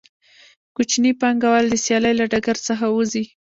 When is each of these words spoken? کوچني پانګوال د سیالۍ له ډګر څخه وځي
کوچني 0.75 1.11
پانګوال 1.21 1.65
د 1.69 1.75
سیالۍ 1.83 2.13
له 2.19 2.25
ډګر 2.31 2.57
څخه 2.67 2.85
وځي 2.89 3.23